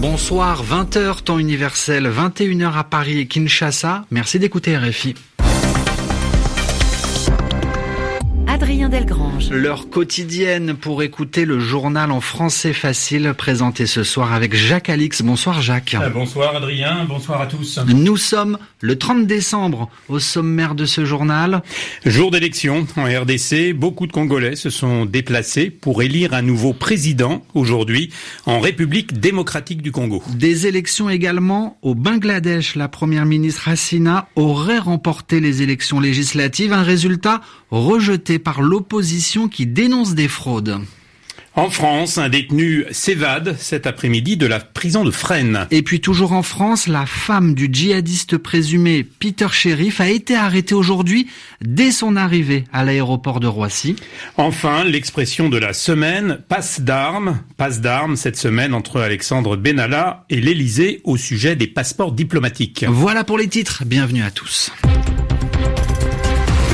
Bonsoir, 0.00 0.62
20h 0.62 1.22
temps 1.22 1.38
universel, 1.38 2.06
21h 2.06 2.76
à 2.76 2.84
Paris 2.84 3.18
et 3.18 3.26
Kinshasa. 3.26 4.04
Merci 4.10 4.38
d'écouter 4.38 4.76
RFI. 4.76 5.14
Adrien 8.46 8.88
Delgrange. 8.88 9.27
L'heure 9.50 9.88
quotidienne 9.88 10.74
pour 10.74 11.02
écouter 11.02 11.44
le 11.44 11.60
journal 11.60 12.10
en 12.10 12.20
français 12.20 12.72
facile 12.72 13.34
présenté 13.36 13.86
ce 13.86 14.02
soir 14.02 14.32
avec 14.32 14.54
Jacques 14.54 14.90
Alix. 14.90 15.22
Bonsoir 15.22 15.62
Jacques. 15.62 15.94
Euh, 15.94 16.10
bonsoir 16.10 16.56
Adrien, 16.56 17.04
bonsoir 17.08 17.40
à 17.40 17.46
tous. 17.46 17.78
Nous 17.86 18.16
sommes 18.16 18.58
le 18.80 18.98
30 18.98 19.26
décembre 19.26 19.88
au 20.08 20.18
sommaire 20.18 20.74
de 20.74 20.84
ce 20.86 21.04
journal. 21.04 21.62
Jour 22.04 22.30
d'élection 22.30 22.86
en 22.96 23.04
RDC, 23.04 23.72
beaucoup 23.74 24.06
de 24.06 24.12
Congolais 24.12 24.56
se 24.56 24.70
sont 24.70 25.06
déplacés 25.06 25.70
pour 25.70 26.02
élire 26.02 26.34
un 26.34 26.42
nouveau 26.42 26.72
président 26.72 27.42
aujourd'hui 27.54 28.10
en 28.44 28.60
République 28.60 29.20
démocratique 29.20 29.82
du 29.82 29.92
Congo. 29.92 30.22
Des 30.34 30.66
élections 30.66 31.08
également 31.08 31.78
au 31.82 31.94
Bangladesh. 31.94 32.74
La 32.74 32.88
première 32.88 33.24
ministre 33.24 33.68
Hassina 33.68 34.28
aurait 34.36 34.78
remporté 34.78 35.40
les 35.40 35.62
élections 35.62 36.00
législatives, 36.00 36.72
un 36.72 36.82
résultat 36.82 37.40
rejeté 37.70 38.38
par 38.38 38.62
l'opposition 38.62 39.48
qui 39.48 39.66
dénonce 39.66 40.14
des 40.14 40.28
fraudes. 40.28 40.80
En 41.58 41.70
France, 41.70 42.18
un 42.18 42.28
détenu 42.28 42.84
s'évade 42.92 43.56
cet 43.58 43.88
après-midi 43.88 44.36
de 44.36 44.46
la 44.46 44.60
prison 44.60 45.02
de 45.02 45.10
Fresnes. 45.10 45.66
Et 45.72 45.82
puis 45.82 46.00
toujours 46.00 46.30
en 46.30 46.44
France, 46.44 46.86
la 46.86 47.04
femme 47.04 47.54
du 47.54 47.68
djihadiste 47.72 48.38
présumé 48.38 49.02
Peter 49.02 49.48
Sheriff 49.50 50.00
a 50.00 50.08
été 50.08 50.36
arrêtée 50.36 50.76
aujourd'hui 50.76 51.26
dès 51.60 51.90
son 51.90 52.14
arrivée 52.14 52.62
à 52.72 52.84
l'aéroport 52.84 53.40
de 53.40 53.48
Roissy. 53.48 53.96
Enfin, 54.36 54.84
l'expression 54.84 55.48
de 55.48 55.58
la 55.58 55.72
semaine, 55.72 56.38
passe 56.48 56.80
d'armes, 56.80 57.40
passe 57.56 57.80
d'armes 57.80 58.14
cette 58.14 58.36
semaine 58.36 58.72
entre 58.72 59.00
Alexandre 59.00 59.56
Benalla 59.56 60.26
et 60.30 60.40
l'Élysée 60.40 61.00
au 61.02 61.16
sujet 61.16 61.56
des 61.56 61.66
passeports 61.66 62.12
diplomatiques. 62.12 62.84
Voilà 62.88 63.24
pour 63.24 63.36
les 63.36 63.48
titres. 63.48 63.82
Bienvenue 63.84 64.22
à 64.22 64.30
tous. 64.30 64.70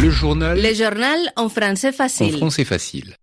Le 0.03 0.11
journal. 0.11 0.61
Le 0.61 0.75
journal 0.75 1.19
en 1.37 1.49
français 1.49 1.89
En 1.89 1.93
facile. 1.93 2.37
français 2.37 2.65
facile. 2.65 3.17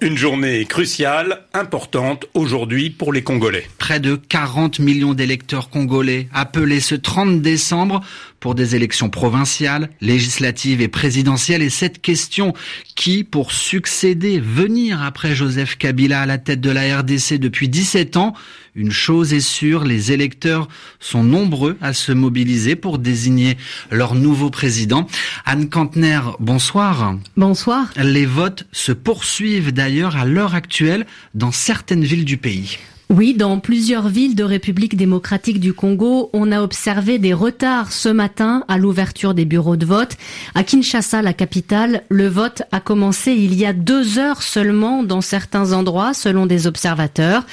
Une 0.00 0.18
journée 0.18 0.66
cruciale, 0.66 1.46
importante 1.54 2.26
aujourd'hui 2.34 2.90
pour 2.90 3.10
les 3.10 3.22
Congolais. 3.22 3.66
Près 3.78 4.00
de 4.00 4.16
40 4.16 4.78
millions 4.78 5.14
d'électeurs 5.14 5.70
congolais 5.70 6.28
appelés 6.34 6.80
ce 6.80 6.94
30 6.94 7.40
décembre 7.40 8.02
pour 8.38 8.54
des 8.54 8.76
élections 8.76 9.08
provinciales, 9.08 9.88
législatives 10.02 10.82
et 10.82 10.88
présidentielles. 10.88 11.62
Et 11.62 11.70
cette 11.70 12.02
question, 12.02 12.52
qui 12.96 13.24
pour 13.24 13.52
succéder, 13.52 14.40
venir 14.40 15.00
après 15.02 15.34
Joseph 15.34 15.78
Kabila 15.78 16.20
à 16.22 16.26
la 16.26 16.36
tête 16.36 16.60
de 16.60 16.70
la 16.70 16.98
RDC 16.98 17.38
depuis 17.38 17.70
17 17.70 18.18
ans, 18.18 18.34
une 18.74 18.90
chose 18.90 19.32
est 19.32 19.40
sûre, 19.40 19.84
les 19.84 20.10
électeurs 20.10 20.68
sont 20.98 21.22
nombreux 21.22 21.76
à 21.80 21.92
se 21.92 22.10
mobiliser 22.10 22.74
pour 22.74 22.98
désigner 22.98 23.56
leur 23.90 24.16
nouveau 24.16 24.50
président. 24.50 25.06
Anne 25.44 25.68
Kantner, 25.68 26.20
bonsoir. 26.40 27.16
Bonsoir. 27.36 27.88
Les 27.96 28.26
votes 28.26 28.66
se 28.72 28.90
poursuivent 28.90 29.72
d'ailleurs 29.72 30.16
à 30.16 30.24
l'heure 30.24 30.56
actuelle 30.56 31.06
dans 31.34 31.52
certaines 31.52 32.04
villes 32.04 32.24
du 32.24 32.36
pays. 32.36 32.78
Oui, 33.16 33.32
dans 33.32 33.60
plusieurs 33.60 34.08
villes 34.08 34.34
de 34.34 34.42
République 34.42 34.96
démocratique 34.96 35.60
du 35.60 35.72
Congo, 35.72 36.30
on 36.32 36.50
a 36.50 36.60
observé 36.62 37.20
des 37.20 37.32
retards 37.32 37.92
ce 37.92 38.08
matin 38.08 38.64
à 38.66 38.76
l'ouverture 38.76 39.34
des 39.34 39.44
bureaux 39.44 39.76
de 39.76 39.86
vote. 39.86 40.16
À 40.56 40.64
Kinshasa, 40.64 41.22
la 41.22 41.32
capitale, 41.32 42.02
le 42.08 42.26
vote 42.26 42.62
a 42.72 42.80
commencé 42.80 43.30
il 43.30 43.54
y 43.54 43.66
a 43.66 43.72
deux 43.72 44.18
heures 44.18 44.42
seulement 44.42 45.04
dans 45.04 45.20
certains 45.20 45.72
endroits, 45.74 46.12
selon 46.12 46.46
des 46.46 46.66
observateurs. 46.66 47.46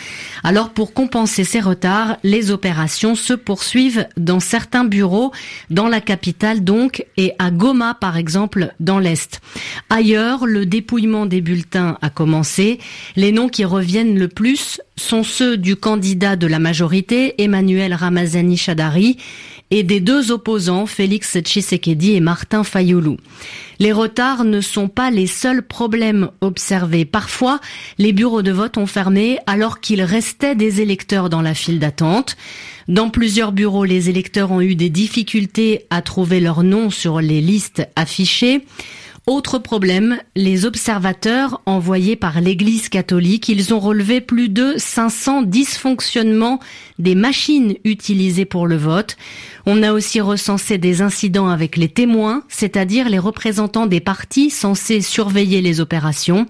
Alors, 0.43 0.71
pour 0.71 0.95
compenser 0.95 1.43
ces 1.43 1.59
retards, 1.59 2.17
les 2.23 2.49
opérations 2.49 3.13
se 3.13 3.33
poursuivent 3.33 4.07
dans 4.17 4.39
certains 4.39 4.83
bureaux, 4.83 5.31
dans 5.69 5.87
la 5.87 6.01
capitale 6.01 6.63
donc, 6.63 7.05
et 7.17 7.33
à 7.37 7.51
Goma, 7.51 7.93
par 7.93 8.17
exemple, 8.17 8.73
dans 8.79 8.97
l'Est. 8.97 9.41
Ailleurs, 9.91 10.47
le 10.47 10.65
dépouillement 10.65 11.27
des 11.27 11.41
bulletins 11.41 11.99
a 12.01 12.09
commencé. 12.09 12.79
Les 13.15 13.31
noms 13.31 13.47
qui 13.47 13.63
reviennent 13.63 14.17
le 14.17 14.27
plus 14.27 14.81
sont 15.01 15.23
ceux 15.23 15.57
du 15.57 15.75
candidat 15.75 16.35
de 16.35 16.47
la 16.47 16.59
majorité, 16.59 17.41
Emmanuel 17.41 17.93
Ramazani 17.93 18.55
Chadari, 18.55 19.17
et 19.71 19.83
des 19.83 20.01
deux 20.01 20.31
opposants, 20.31 20.85
Félix 20.85 21.37
Tshisekedi 21.39 22.13
et 22.13 22.19
Martin 22.19 22.63
Fayoulou. 22.63 23.17
Les 23.79 23.93
retards 23.93 24.43
ne 24.43 24.61
sont 24.61 24.89
pas 24.89 25.09
les 25.09 25.27
seuls 25.27 25.63
problèmes 25.63 26.29
observés. 26.41 27.05
Parfois, 27.05 27.59
les 27.97 28.11
bureaux 28.11 28.41
de 28.41 28.51
vote 28.51 28.77
ont 28.77 28.85
fermé 28.85 29.39
alors 29.47 29.79
qu'il 29.79 30.01
restait 30.03 30.55
des 30.55 30.81
électeurs 30.81 31.29
dans 31.29 31.41
la 31.41 31.53
file 31.53 31.79
d'attente. 31.79 32.35
Dans 32.89 33.09
plusieurs 33.09 33.53
bureaux, 33.53 33.85
les 33.85 34.09
électeurs 34.09 34.51
ont 34.51 34.61
eu 34.61 34.75
des 34.75 34.89
difficultés 34.89 35.85
à 35.89 36.01
trouver 36.01 36.41
leur 36.41 36.63
nom 36.63 36.89
sur 36.89 37.21
les 37.21 37.41
listes 37.41 37.87
affichées. 37.95 38.65
Autre 39.27 39.59
problème, 39.59 40.17
les 40.35 40.65
observateurs 40.65 41.61
envoyés 41.67 42.15
par 42.15 42.41
l'Église 42.41 42.89
catholique, 42.89 43.49
ils 43.49 43.71
ont 43.71 43.79
relevé 43.79 44.19
plus 44.19 44.49
de 44.49 44.73
500 44.77 45.43
dysfonctionnements 45.43 46.59
des 46.97 47.13
machines 47.13 47.75
utilisées 47.83 48.45
pour 48.45 48.65
le 48.65 48.77
vote. 48.77 49.17
On 49.67 49.83
a 49.83 49.93
aussi 49.93 50.21
recensé 50.21 50.79
des 50.79 51.03
incidents 51.03 51.49
avec 51.49 51.77
les 51.77 51.87
témoins, 51.87 52.43
c'est-à-dire 52.49 53.09
les 53.09 53.19
représentants 53.19 53.85
des 53.85 53.99
partis 53.99 54.49
censés 54.49 55.01
surveiller 55.01 55.61
les 55.61 55.81
opérations. 55.81 56.47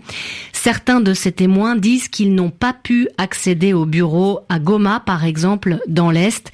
Certains 0.54 1.02
de 1.02 1.14
ces 1.14 1.34
témoins 1.34 1.76
disent 1.76 2.08
qu'ils 2.08 2.34
n'ont 2.34 2.52
pas 2.52 2.72
pu 2.72 3.10
accéder 3.18 3.74
au 3.74 3.86
bureau 3.86 4.42
à 4.48 4.60
Goma, 4.60 5.02
par 5.06 5.26
exemple, 5.26 5.80
dans 5.88 6.10
l'Est. 6.10 6.54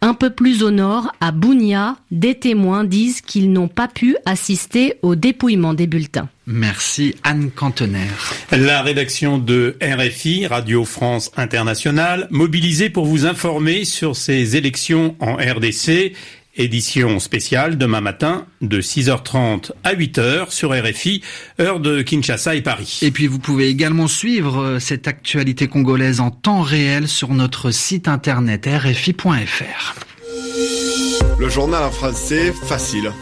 Un 0.00 0.14
peu 0.14 0.30
plus 0.30 0.62
au 0.62 0.70
nord, 0.70 1.12
à 1.20 1.30
Bounia, 1.30 1.96
des 2.10 2.36
témoins 2.36 2.84
disent 2.84 3.20
qu'ils 3.20 3.52
n'ont 3.52 3.68
pas 3.68 3.88
pu 3.88 4.16
assister 4.24 4.94
au 5.02 5.14
dépouillement 5.14 5.57
des 5.74 5.86
bulletins. 5.86 6.28
Merci 6.46 7.14
Anne 7.24 7.50
Cantener. 7.50 8.08
La 8.52 8.82
rédaction 8.82 9.38
de 9.38 9.76
RFI, 9.82 10.46
Radio 10.46 10.84
France 10.84 11.30
Internationale, 11.36 12.26
mobilisée 12.30 12.90
pour 12.90 13.04
vous 13.04 13.26
informer 13.26 13.84
sur 13.84 14.16
ces 14.16 14.56
élections 14.56 15.16
en 15.20 15.34
RDC. 15.34 16.14
Édition 16.60 17.20
spéciale 17.20 17.78
demain 17.78 18.00
matin 18.00 18.44
de 18.62 18.80
6h30 18.80 19.70
à 19.84 19.94
8h 19.94 20.50
sur 20.50 20.72
RFI, 20.72 21.22
heure 21.60 21.78
de 21.78 22.02
Kinshasa 22.02 22.56
et 22.56 22.62
Paris. 22.62 22.98
Et 23.02 23.12
puis 23.12 23.28
vous 23.28 23.38
pouvez 23.38 23.68
également 23.68 24.08
suivre 24.08 24.60
euh, 24.60 24.78
cette 24.80 25.06
actualité 25.06 25.68
congolaise 25.68 26.18
en 26.18 26.32
temps 26.32 26.62
réel 26.62 27.06
sur 27.06 27.28
notre 27.32 27.70
site 27.70 28.08
internet 28.08 28.66
rfi.fr. 28.66 29.94
Le 31.38 31.48
journal 31.48 31.84
en 31.84 31.92
français 31.92 32.52
facile. 32.66 33.12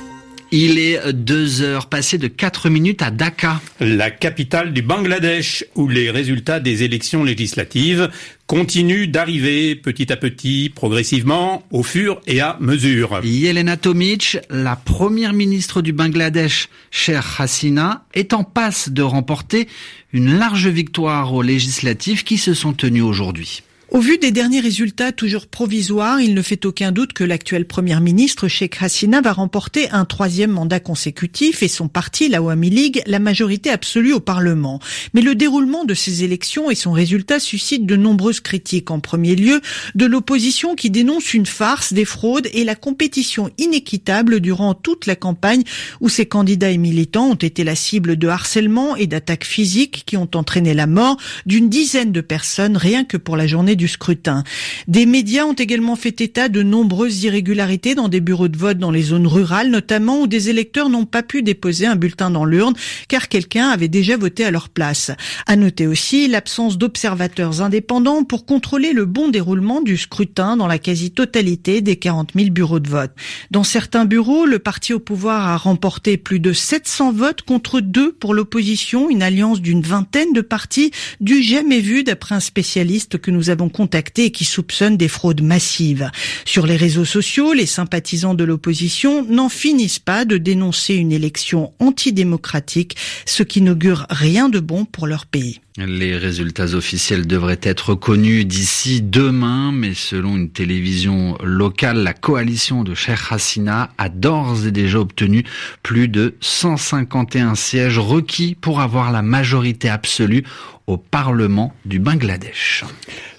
Il 0.52 0.78
est 0.78 1.12
deux 1.12 1.62
heures 1.62 1.86
passées 1.86 2.18
de 2.18 2.28
4 2.28 2.70
minutes 2.70 3.02
à 3.02 3.10
Dhaka. 3.10 3.60
La 3.80 4.12
capitale 4.12 4.72
du 4.72 4.80
Bangladesh, 4.80 5.64
où 5.74 5.88
les 5.88 6.08
résultats 6.10 6.60
des 6.60 6.84
élections 6.84 7.24
législatives 7.24 8.08
continuent 8.46 9.08
d'arriver 9.08 9.74
petit 9.74 10.12
à 10.12 10.16
petit, 10.16 10.70
progressivement, 10.72 11.64
au 11.72 11.82
fur 11.82 12.20
et 12.28 12.40
à 12.40 12.56
mesure. 12.60 13.20
Yelena 13.24 13.76
Tomic, 13.76 14.38
la 14.48 14.76
première 14.76 15.32
ministre 15.32 15.82
du 15.82 15.92
Bangladesh, 15.92 16.68
Sheikh 16.92 17.24
Hasina, 17.38 18.04
est 18.14 18.32
en 18.32 18.44
passe 18.44 18.90
de 18.90 19.02
remporter 19.02 19.66
une 20.12 20.38
large 20.38 20.68
victoire 20.68 21.34
aux 21.34 21.42
législatives 21.42 22.22
qui 22.22 22.38
se 22.38 22.54
sont 22.54 22.72
tenues 22.72 23.02
aujourd'hui. 23.02 23.62
Au 23.92 24.00
vu 24.00 24.18
des 24.18 24.32
derniers 24.32 24.58
résultats 24.58 25.12
toujours 25.12 25.46
provisoires, 25.46 26.20
il 26.20 26.34
ne 26.34 26.42
fait 26.42 26.66
aucun 26.66 26.90
doute 26.90 27.12
que 27.12 27.22
l'actuel 27.22 27.66
Premier 27.66 28.00
ministre 28.00 28.48
Sheikh 28.48 28.82
Hasina 28.82 29.20
va 29.20 29.32
remporter 29.32 29.88
un 29.90 30.04
troisième 30.04 30.50
mandat 30.50 30.80
consécutif 30.80 31.62
et 31.62 31.68
son 31.68 31.86
parti, 31.86 32.28
la 32.28 32.38
Awami 32.38 32.68
League, 32.68 33.02
la 33.06 33.20
majorité 33.20 33.70
absolue 33.70 34.12
au 34.12 34.18
Parlement. 34.18 34.80
Mais 35.14 35.20
le 35.20 35.36
déroulement 35.36 35.84
de 35.84 35.94
ces 35.94 36.24
élections 36.24 36.68
et 36.68 36.74
son 36.74 36.90
résultat 36.90 37.38
suscitent 37.38 37.86
de 37.86 37.94
nombreuses 37.94 38.40
critiques. 38.40 38.90
En 38.90 38.98
premier 38.98 39.36
lieu, 39.36 39.60
de 39.94 40.04
l'opposition 40.04 40.74
qui 40.74 40.90
dénonce 40.90 41.32
une 41.32 41.46
farce, 41.46 41.92
des 41.92 42.04
fraudes 42.04 42.48
et 42.52 42.64
la 42.64 42.74
compétition 42.74 43.50
inéquitable 43.56 44.40
durant 44.40 44.74
toute 44.74 45.06
la 45.06 45.14
campagne 45.14 45.62
où 46.00 46.08
ces 46.08 46.26
candidats 46.26 46.72
et 46.72 46.78
militants 46.78 47.30
ont 47.30 47.34
été 47.34 47.62
la 47.62 47.76
cible 47.76 48.16
de 48.16 48.26
harcèlement 48.26 48.96
et 48.96 49.06
d'attaques 49.06 49.44
physiques 49.44 50.02
qui 50.06 50.16
ont 50.16 50.28
entraîné 50.34 50.74
la 50.74 50.88
mort 50.88 51.18
d'une 51.46 51.68
dizaine 51.68 52.10
de 52.10 52.20
personnes 52.20 52.76
rien 52.76 53.04
que 53.04 53.16
pour 53.16 53.36
la 53.36 53.46
journée 53.46 53.75
du 53.76 53.88
scrutin. 53.88 54.42
Des 54.88 55.06
médias 55.06 55.44
ont 55.44 55.52
également 55.52 55.96
fait 55.96 56.20
état 56.20 56.48
de 56.48 56.62
nombreuses 56.62 57.22
irrégularités 57.24 57.94
dans 57.94 58.08
des 58.08 58.20
bureaux 58.20 58.48
de 58.48 58.56
vote 58.56 58.78
dans 58.78 58.90
les 58.90 59.02
zones 59.02 59.26
rurales, 59.26 59.70
notamment 59.70 60.22
où 60.22 60.26
des 60.26 60.50
électeurs 60.50 60.88
n'ont 60.88 61.04
pas 61.04 61.22
pu 61.22 61.42
déposer 61.42 61.86
un 61.86 61.96
bulletin 61.96 62.30
dans 62.30 62.44
l'urne 62.44 62.74
car 63.08 63.28
quelqu'un 63.28 63.68
avait 63.68 63.88
déjà 63.88 64.16
voté 64.16 64.44
à 64.44 64.50
leur 64.50 64.68
place. 64.68 65.10
À 65.46 65.56
noter 65.56 65.86
aussi 65.86 66.28
l'absence 66.28 66.78
d'observateurs 66.78 67.62
indépendants 67.62 68.24
pour 68.24 68.46
contrôler 68.46 68.92
le 68.92 69.04
bon 69.04 69.28
déroulement 69.28 69.80
du 69.80 69.96
scrutin 69.96 70.56
dans 70.56 70.66
la 70.66 70.78
quasi-totalité 70.78 71.80
des 71.80 71.96
40 71.96 72.32
000 72.34 72.50
bureaux 72.50 72.80
de 72.80 72.88
vote. 72.88 73.12
Dans 73.50 73.64
certains 73.64 74.04
bureaux, 74.04 74.46
le 74.46 74.58
parti 74.58 74.92
au 74.92 74.98
pouvoir 74.98 75.46
a 75.48 75.56
remporté 75.56 76.16
plus 76.16 76.40
de 76.40 76.52
700 76.52 77.12
votes 77.12 77.42
contre 77.42 77.80
deux 77.80 78.12
pour 78.12 78.34
l'opposition, 78.34 79.10
une 79.10 79.22
alliance 79.22 79.60
d'une 79.60 79.82
vingtaine 79.82 80.32
de 80.32 80.40
partis 80.40 80.90
du 81.20 81.42
jamais 81.42 81.80
vu 81.80 82.04
d'après 82.04 82.34
un 82.34 82.40
spécialiste 82.40 83.18
que 83.18 83.30
nous 83.30 83.50
avons 83.50 83.65
contacté 83.70 84.26
et 84.26 84.30
qui 84.30 84.44
soupçonne 84.44 84.96
des 84.96 85.08
fraudes 85.08 85.42
massives. 85.42 86.10
Sur 86.44 86.66
les 86.66 86.76
réseaux 86.76 87.04
sociaux, 87.04 87.52
les 87.52 87.66
sympathisants 87.66 88.34
de 88.34 88.44
l'opposition 88.44 89.24
n'en 89.24 89.48
finissent 89.48 89.98
pas 89.98 90.24
de 90.24 90.38
dénoncer 90.38 90.94
une 90.94 91.12
élection 91.12 91.72
antidémocratique, 91.78 92.96
ce 93.24 93.42
qui 93.42 93.60
n'augure 93.60 94.06
rien 94.10 94.48
de 94.48 94.60
bon 94.60 94.84
pour 94.84 95.06
leur 95.06 95.26
pays. 95.26 95.60
Les 95.78 96.16
résultats 96.16 96.74
officiels 96.74 97.26
devraient 97.26 97.60
être 97.62 97.94
connus 97.94 98.46
d'ici 98.46 99.02
demain, 99.02 99.72
mais 99.72 99.92
selon 99.92 100.36
une 100.36 100.48
télévision 100.48 101.36
locale, 101.42 102.02
la 102.02 102.14
coalition 102.14 102.82
de 102.82 102.94
Sheikh 102.94 103.30
Hasina 103.30 103.90
a 103.98 104.08
d'ores 104.08 104.66
et 104.66 104.70
déjà 104.70 105.00
obtenu 105.00 105.44
plus 105.82 106.08
de 106.08 106.34
151 106.40 107.54
sièges 107.56 107.98
requis 107.98 108.56
pour 108.58 108.80
avoir 108.80 109.12
la 109.12 109.20
majorité 109.20 109.90
absolue 109.90 110.44
au 110.86 110.96
Parlement 110.96 111.74
du 111.84 111.98
Bangladesh. 111.98 112.84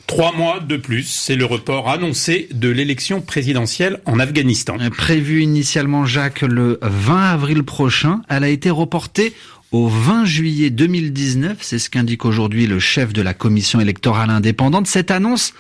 Trois 0.08 0.32
mois 0.32 0.62
de 0.62 0.78
plus, 0.78 1.04
c'est 1.04 1.36
le 1.36 1.44
report 1.44 1.90
annoncé 1.90 2.48
de 2.54 2.70
l'élection 2.70 3.20
présidentielle 3.20 4.00
en 4.06 4.20
Afghanistan. 4.20 4.78
Prévu 4.98 5.44
initialement, 5.44 6.06
Jacques, 6.06 6.42
le 6.42 6.80
20 6.82 7.22
avril 7.24 7.64
prochain, 7.64 8.22
elle 8.30 8.46
a 8.46 8.50
été 8.50 8.70
reportée 8.70 9.34
au 9.74 9.90
20 9.90 10.24
juillet 10.24 10.70
2019. 10.70 11.58
C'est 11.60 11.78
ce 11.78 11.90
qu'indique 11.90 12.24
aujourd'hui 12.24 12.68
le 12.68 12.80
chef 12.80 13.12
de 13.12 13.22
la 13.22 13.34
commission 13.34 13.82
électorale 13.82 14.30
indépendante. 14.30 14.88
Cette 14.88 15.12
annonce 15.12 15.54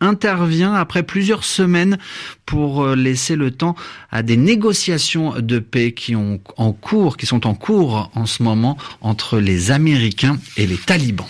intervient 0.00 0.74
après 0.74 1.04
plusieurs 1.04 1.44
semaines 1.44 1.96
pour 2.52 2.84
euh, 2.84 2.94
laisser 2.94 3.34
le 3.34 3.50
temps 3.50 3.74
à 4.10 4.22
des 4.22 4.36
négociations 4.36 5.40
de 5.40 5.58
paix 5.58 5.92
qui 5.92 6.14
ont 6.14 6.38
en 6.58 6.74
cours, 6.74 7.16
qui 7.16 7.24
sont 7.24 7.46
en 7.46 7.54
cours 7.54 8.10
en 8.14 8.26
ce 8.26 8.42
moment 8.42 8.76
entre 9.00 9.38
les 9.38 9.70
Américains 9.70 10.38
et 10.58 10.66
les 10.66 10.76
talibans. 10.76 11.26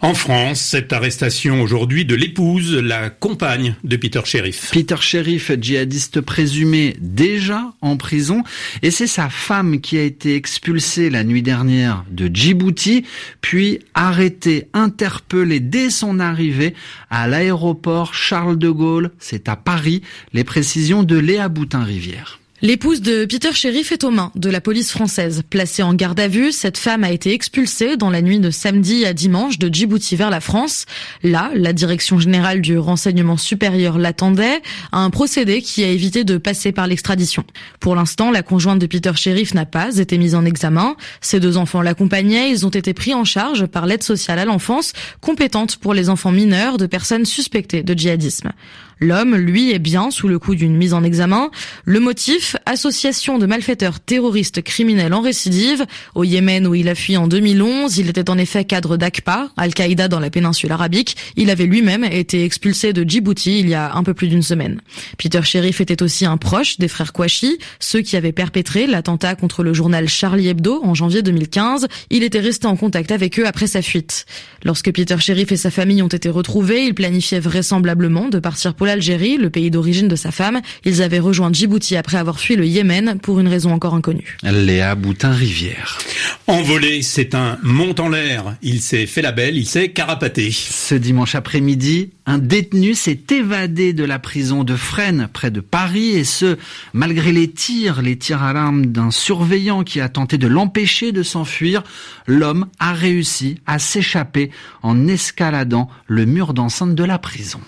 En 0.00 0.14
France, 0.14 0.60
cette 0.60 0.92
arrestation 0.92 1.62
aujourd'hui 1.62 2.04
de 2.04 2.16
l'épouse, 2.16 2.74
la 2.74 3.08
compagne 3.08 3.76
de 3.84 3.96
Peter 3.96 4.20
Sheriff. 4.24 4.70
Peter 4.72 4.96
Sheriff, 5.00 5.52
djihadiste 5.58 6.20
présumé 6.20 6.96
déjà 7.00 7.72
en 7.80 7.96
prison, 7.96 8.42
et 8.82 8.90
c'est 8.90 9.06
sa 9.06 9.30
femme 9.30 9.80
qui 9.80 9.96
a 9.96 10.02
été 10.02 10.34
expulsée 10.34 11.08
la 11.08 11.22
nuit 11.22 11.40
dernière 11.40 12.04
de 12.10 12.28
Djibouti, 12.30 13.04
puis 13.40 13.78
arrêtée, 13.94 14.68
interpellée 14.74 15.60
dès 15.60 15.88
son 15.88 16.18
arrivée 16.18 16.74
à 17.08 17.28
l'aéroport 17.28 18.12
Charles 18.12 18.58
de 18.58 18.68
Gaulle, 18.68 19.12
c'est 19.18 19.48
à 19.48 19.56
Paris, 19.56 20.02
les 20.32 20.44
précisions 20.64 21.02
de 21.02 21.18
Léa 21.18 21.50
Boutin-Rivière. 21.50 22.40
L'épouse 22.64 23.02
de 23.02 23.26
Peter 23.26 23.52
Sheriff 23.52 23.92
est 23.92 24.04
aux 24.04 24.10
mains 24.10 24.32
de 24.36 24.48
la 24.48 24.62
police 24.62 24.90
française. 24.90 25.42
Placée 25.50 25.82
en 25.82 25.92
garde 25.92 26.18
à 26.18 26.28
vue, 26.28 26.50
cette 26.50 26.78
femme 26.78 27.04
a 27.04 27.10
été 27.10 27.34
expulsée 27.34 27.98
dans 27.98 28.08
la 28.08 28.22
nuit 28.22 28.38
de 28.38 28.48
samedi 28.48 29.04
à 29.04 29.12
dimanche 29.12 29.58
de 29.58 29.68
Djibouti 29.68 30.16
vers 30.16 30.30
la 30.30 30.40
France. 30.40 30.86
Là, 31.22 31.50
la 31.54 31.74
direction 31.74 32.18
générale 32.18 32.62
du 32.62 32.78
renseignement 32.78 33.36
supérieur 33.36 33.98
l'attendait, 33.98 34.62
un 34.92 35.10
procédé 35.10 35.60
qui 35.60 35.84
a 35.84 35.88
évité 35.88 36.24
de 36.24 36.38
passer 36.38 36.72
par 36.72 36.86
l'extradition. 36.86 37.44
Pour 37.80 37.96
l'instant, 37.96 38.30
la 38.30 38.42
conjointe 38.42 38.78
de 38.78 38.86
Peter 38.86 39.12
Sheriff 39.14 39.52
n'a 39.52 39.66
pas 39.66 39.98
été 39.98 40.16
mise 40.16 40.34
en 40.34 40.46
examen. 40.46 40.96
Ses 41.20 41.40
deux 41.40 41.58
enfants 41.58 41.82
l'accompagnaient, 41.82 42.48
ils 42.48 42.64
ont 42.64 42.70
été 42.70 42.94
pris 42.94 43.12
en 43.12 43.24
charge 43.24 43.66
par 43.66 43.84
l'aide 43.84 44.02
sociale 44.02 44.38
à 44.38 44.46
l'enfance, 44.46 44.94
compétente 45.20 45.76
pour 45.76 45.92
les 45.92 46.08
enfants 46.08 46.32
mineurs 46.32 46.78
de 46.78 46.86
personnes 46.86 47.26
suspectées 47.26 47.82
de 47.82 47.92
djihadisme. 47.92 48.52
L'homme, 49.00 49.36
lui, 49.36 49.72
est 49.72 49.78
bien 49.78 50.10
sous 50.10 50.28
le 50.28 50.38
coup 50.38 50.54
d'une 50.54 50.76
mise 50.76 50.94
en 50.94 51.04
examen. 51.04 51.50
Le 51.84 52.00
motif, 52.00 52.53
association 52.66 53.38
de 53.38 53.46
malfaiteurs 53.46 54.00
terroristes 54.00 54.62
criminels 54.62 55.14
en 55.14 55.20
récidive. 55.20 55.84
Au 56.14 56.24
Yémen 56.24 56.66
où 56.66 56.74
il 56.74 56.88
a 56.88 56.94
fui 56.94 57.16
en 57.16 57.26
2011, 57.26 57.98
il 57.98 58.08
était 58.08 58.30
en 58.30 58.38
effet 58.38 58.64
cadre 58.64 58.96
d'AQPA, 58.96 59.50
Al-Qaïda 59.56 60.08
dans 60.08 60.20
la 60.20 60.30
péninsule 60.30 60.72
arabique. 60.72 61.16
Il 61.36 61.50
avait 61.50 61.66
lui-même 61.66 62.04
été 62.04 62.44
expulsé 62.44 62.92
de 62.92 63.08
Djibouti 63.08 63.60
il 63.60 63.68
y 63.68 63.74
a 63.74 63.94
un 63.94 64.02
peu 64.02 64.14
plus 64.14 64.28
d'une 64.28 64.42
semaine. 64.42 64.80
Peter 65.18 65.42
Sheriff 65.42 65.80
était 65.80 66.02
aussi 66.02 66.26
un 66.26 66.36
proche 66.36 66.78
des 66.78 66.88
frères 66.88 67.12
Kouachi, 67.12 67.58
ceux 67.80 68.00
qui 68.00 68.16
avaient 68.16 68.32
perpétré 68.32 68.86
l'attentat 68.86 69.34
contre 69.34 69.62
le 69.62 69.72
journal 69.72 70.08
Charlie 70.08 70.48
Hebdo 70.48 70.80
en 70.82 70.94
janvier 70.94 71.22
2015. 71.22 71.86
Il 72.10 72.22
était 72.22 72.40
resté 72.40 72.66
en 72.66 72.76
contact 72.76 73.12
avec 73.12 73.38
eux 73.38 73.46
après 73.46 73.66
sa 73.66 73.82
fuite. 73.82 74.26
Lorsque 74.64 74.92
Peter 74.92 75.16
Sheriff 75.18 75.52
et 75.52 75.56
sa 75.56 75.70
famille 75.70 76.02
ont 76.02 76.08
été 76.08 76.28
retrouvés, 76.30 76.84
il 76.84 76.94
planifiait 76.94 77.40
vraisemblablement 77.40 78.28
de 78.28 78.38
partir 78.38 78.74
pour 78.74 78.86
l'Algérie, 78.86 79.36
le 79.36 79.50
pays 79.50 79.70
d'origine 79.70 80.08
de 80.08 80.16
sa 80.16 80.30
femme. 80.30 80.60
Ils 80.84 81.02
avaient 81.02 81.18
rejoint 81.18 81.52
Djibouti 81.52 81.96
après 81.96 82.16
avoir 82.16 82.33
fui 82.38 82.56
le 82.56 82.66
Yémen 82.66 83.18
pour 83.20 83.40
une 83.40 83.48
raison 83.48 83.72
encore 83.72 83.94
inconnue. 83.94 84.36
Léa 84.42 84.94
Boutin-Rivière. 84.94 85.98
Envolé, 86.46 87.02
c'est 87.02 87.34
un 87.34 87.58
mont 87.62 87.94
en 87.98 88.08
l'air. 88.08 88.56
Il 88.62 88.80
s'est 88.80 89.06
fait 89.06 89.22
la 89.22 89.32
belle, 89.32 89.56
il 89.56 89.66
s'est 89.66 89.90
carapaté. 89.90 90.50
Ce 90.50 90.94
dimanche 90.94 91.34
après-midi, 91.34 92.10
un 92.26 92.38
détenu 92.38 92.94
s'est 92.94 93.20
évadé 93.30 93.92
de 93.92 94.04
la 94.04 94.18
prison 94.18 94.64
de 94.64 94.76
Fresnes, 94.76 95.28
près 95.32 95.50
de 95.50 95.60
Paris, 95.60 96.10
et 96.10 96.24
ce, 96.24 96.56
malgré 96.92 97.32
les 97.32 97.50
tirs, 97.50 98.02
les 98.02 98.16
tirs 98.16 98.42
à 98.42 98.52
l'arme 98.52 98.86
d'un 98.86 99.10
surveillant 99.10 99.84
qui 99.84 100.00
a 100.00 100.08
tenté 100.08 100.38
de 100.38 100.46
l'empêcher 100.46 101.12
de 101.12 101.22
s'enfuir, 101.22 101.82
l'homme 102.26 102.66
a 102.78 102.92
réussi 102.92 103.58
à 103.66 103.78
s'échapper 103.78 104.50
en 104.82 105.06
escaladant 105.06 105.88
le 106.06 106.26
mur 106.26 106.54
d'enceinte 106.54 106.94
de 106.94 107.04
la 107.04 107.18
prison. 107.18 107.60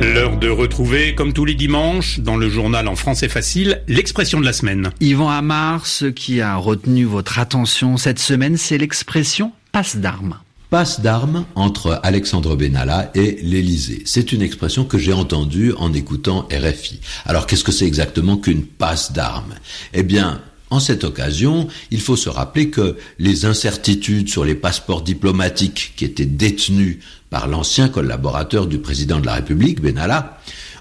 L'heure 0.00 0.36
de 0.36 0.48
retrouver, 0.48 1.16
comme 1.16 1.32
tous 1.32 1.44
les 1.44 1.54
dimanches, 1.54 2.20
dans 2.20 2.36
le 2.36 2.48
journal 2.48 2.86
en 2.86 2.94
français 2.94 3.28
facile, 3.28 3.82
l'expression 3.88 4.38
de 4.38 4.44
la 4.44 4.52
semaine. 4.52 4.90
Yvan 5.00 5.28
Amar, 5.28 5.86
ce 5.86 6.06
qui 6.06 6.40
a 6.40 6.54
retenu 6.54 7.04
votre 7.04 7.40
attention 7.40 7.96
cette 7.96 8.20
semaine, 8.20 8.56
c'est 8.56 8.78
l'expression 8.78 9.52
passe 9.72 9.96
d'armes 9.96 10.38
passe 10.70 11.00
d'armes 11.00 11.46
entre 11.54 11.98
Alexandre 12.02 12.54
Benalla 12.54 13.10
et 13.14 13.38
l'Élysée. 13.42 14.02
C'est 14.04 14.32
une 14.32 14.42
expression 14.42 14.84
que 14.84 14.98
j'ai 14.98 15.14
entendue 15.14 15.72
en 15.78 15.94
écoutant 15.94 16.46
RFI. 16.52 17.00
Alors 17.24 17.46
qu'est-ce 17.46 17.64
que 17.64 17.72
c'est 17.72 17.86
exactement 17.86 18.36
qu'une 18.36 18.64
passe 18.64 19.12
d'armes? 19.12 19.54
Eh 19.94 20.02
bien, 20.02 20.42
en 20.70 20.80
cette 20.80 21.04
occasion, 21.04 21.68
il 21.90 22.00
faut 22.00 22.16
se 22.16 22.28
rappeler 22.28 22.70
que 22.70 22.96
les 23.18 23.44
incertitudes 23.44 24.28
sur 24.28 24.44
les 24.44 24.54
passeports 24.54 25.02
diplomatiques 25.02 25.94
qui 25.96 26.04
étaient 26.04 26.26
détenus 26.26 26.98
par 27.30 27.48
l'ancien 27.48 27.88
collaborateur 27.88 28.66
du 28.66 28.78
président 28.78 29.20
de 29.20 29.26
la 29.26 29.34
République, 29.34 29.80
Benalla, 29.80 30.38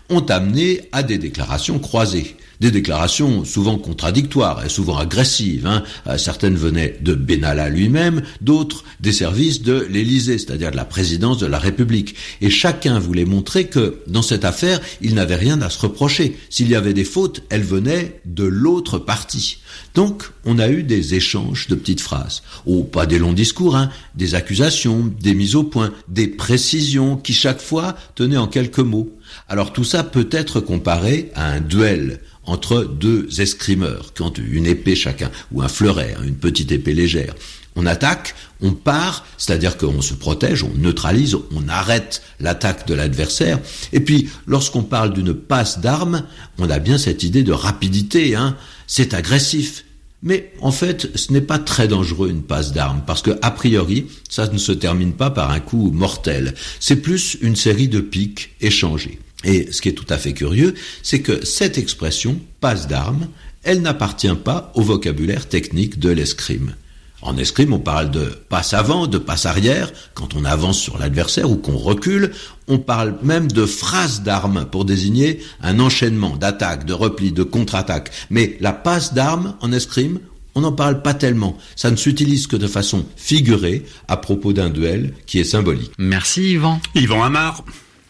ont 0.10 0.26
amené 0.26 0.82
à 0.92 1.04
des 1.04 1.18
déclarations 1.18 1.80
croisées 1.80 2.36
des 2.60 2.72
déclarations 2.72 3.46
souvent 3.46 3.78
contradictoires 3.78 4.66
et 4.66 4.70
souvent 4.70 4.98
agressives. 4.98 5.68
Hein. 5.68 5.84
Euh, 6.08 6.18
certaines 6.18 6.56
venaient 6.56 6.98
de 7.02 7.14
Benalla 7.14 7.70
lui-même, 7.70 8.22
d'autres 8.42 8.84
des 9.00 9.12
services 9.12 9.62
de 9.62 9.88
l'Élysée, 9.90 10.38
c'est-à-dire 10.38 10.72
de 10.72 10.76
la 10.76 10.86
présidence 10.86 11.38
de 11.38 11.46
la 11.46 11.60
République. 11.60 12.16
Et 12.42 12.50
chacun 12.50 13.00
voulait 13.00 13.26
montrer 13.26 13.68
que 13.68 14.00
dans 14.08 14.22
cette 14.22 14.46
affaire, 14.46 14.82
il 15.02 15.16
n'avait 15.16 15.36
rien 15.36 15.62
à 15.62 15.70
se 15.70 15.80
reprocher. 15.80 16.38
S'il 16.50 16.70
y 16.70 16.76
avait 16.76 16.94
des 16.94 17.04
fautes, 17.04 17.44
elles 17.50 17.64
venaient 17.64 18.22
de 18.26 18.44
l'autre 18.44 19.00
parti. 19.00 19.60
Donc, 19.94 20.24
on 20.46 20.60
a 20.60 20.70
eu 20.70 20.84
des 20.84 21.16
échanges 21.16 21.68
de 21.68 21.76
petites 21.76 22.02
phrases. 22.02 22.44
Oh, 22.66 22.84
pas 22.84 23.06
des 23.06 23.20
longs 23.20 23.34
discours, 23.34 23.76
hein, 23.76 23.90
des 24.16 24.36
accusations, 24.36 25.12
des 25.22 25.34
mises 25.34 25.56
au 25.56 25.64
point, 25.64 25.94
des 26.08 26.28
précisions 26.28 27.18
qui 27.18 27.34
chaque 27.34 27.62
fois 27.62 27.96
tenaient 28.16 28.38
en 28.38 28.48
quelques 28.48 28.80
mots. 28.80 29.12
Alors 29.48 29.74
tout 29.74 29.84
ça 29.84 30.04
peut 30.04 30.30
être 30.32 30.60
comparé 30.60 31.32
à 31.36 31.52
un 31.52 31.60
duel 31.60 32.22
entre 32.48 32.84
deux 32.84 33.28
escrimeurs 33.40 34.14
qui 34.14 34.24
ont 34.24 34.34
une 34.34 34.66
épée 34.66 34.96
chacun, 34.96 35.30
ou 35.52 35.62
un 35.62 35.68
fleuret, 35.68 36.16
hein, 36.18 36.24
une 36.26 36.36
petite 36.36 36.72
épée 36.72 36.94
légère. 36.94 37.36
On 37.76 37.86
attaque, 37.86 38.34
on 38.60 38.72
part, 38.72 39.24
c'est-à-dire 39.38 39.78
qu'on 39.78 40.02
se 40.02 40.16
protège, 40.16 40.64
on 40.64 40.74
neutralise, 40.76 41.38
on 41.52 41.68
arrête 41.68 42.24
l'attaque 42.40 42.88
de 42.88 42.96
l'adversaire. 42.96 43.60
Et 43.94 44.00
puis, 44.00 44.30
lorsqu'on 44.48 44.82
parle 44.82 45.14
d'une 45.14 45.36
passe 45.36 45.80
d'armes, 45.80 46.24
on 46.58 46.72
a 46.72 46.80
bien 46.80 46.98
cette 46.98 47.22
idée 47.22 47.44
de 47.44 47.52
rapidité, 47.52 48.36
hein. 48.36 48.58
c'est 48.88 49.14
agressif. 49.14 49.84
Mais 50.24 50.52
en 50.62 50.72
fait, 50.72 51.16
ce 51.16 51.32
n'est 51.32 51.42
pas 51.42 51.60
très 51.60 51.88
dangereux 51.88 52.30
une 52.30 52.42
passe 52.42 52.74
d'armes, 52.74 53.04
parce 53.06 53.22
que 53.22 53.38
a 53.44 53.52
priori, 53.52 54.08
ça 54.28 54.48
ne 54.48 54.58
se 54.58 54.72
termine 54.72 55.14
pas 55.14 55.30
par 55.30 55.52
un 55.52 55.60
coup 55.60 55.92
mortel. 55.92 56.56
C'est 56.80 56.96
plus 56.96 57.38
une 57.42 57.56
série 57.56 57.90
de 57.90 58.00
piques 58.00 58.56
échangées. 58.60 59.20
Et 59.44 59.72
ce 59.72 59.82
qui 59.82 59.90
est 59.90 59.94
tout 59.94 60.06
à 60.10 60.18
fait 60.18 60.34
curieux, 60.34 60.74
c'est 61.04 61.22
que 61.22 61.46
cette 61.46 61.78
expression, 61.78 62.40
passe 62.60 62.88
d'armes, 62.88 63.28
elle 63.64 63.82
n'appartient 63.82 64.36
pas 64.44 64.72
au 64.76 64.82
vocabulaire 64.82 65.48
technique 65.48 66.00
de 66.00 66.10
l'escrime. 66.10 66.76
En 67.22 67.38
escrime, 67.38 67.74
on 67.74 67.80
parle 67.80 68.12
de 68.12 68.26
passe 68.50 68.74
avant, 68.74 69.08
de 69.08 69.18
passe 69.18 69.46
arrière, 69.46 69.92
quand 70.14 70.36
on 70.36 70.46
avance 70.46 70.80
sur 70.80 70.98
l'adversaire 71.00 71.50
ou 71.50 71.56
qu'on 71.56 71.78
recule. 71.78 72.32
On 72.68 72.78
parle 72.78 73.16
même 73.24 73.52
de 73.52 73.66
phrase 73.66 74.22
d'armes 74.22 74.66
pour 74.72 74.86
désigner 74.86 75.40
un 75.62 75.80
enchaînement 75.80 76.38
d'attaque, 76.38 76.86
de 76.86 76.94
repli, 76.94 77.32
de 77.32 77.44
contre-attaque. 77.44 78.12
Mais 78.30 78.58
la 78.62 78.72
passe 78.72 79.14
d'armes 79.14 79.56
en 79.62 79.72
escrime, 79.72 80.20
on 80.54 80.62
n'en 80.62 80.72
parle 80.72 81.02
pas 81.02 81.14
tellement. 81.14 81.58
Ça 81.76 81.92
ne 81.92 81.96
s'utilise 81.96 82.46
que 82.48 82.56
de 82.56 82.68
façon 82.68 83.06
figurée 83.16 83.84
à 84.08 84.18
propos 84.18 84.54
d'un 84.54 84.70
duel 84.70 85.14
qui 85.26 85.40
est 85.40 85.44
symbolique. 85.44 85.92
Merci 85.98 86.52
Yvan. 86.52 86.80
Yvan 86.96 87.24
Amar. 87.24 87.64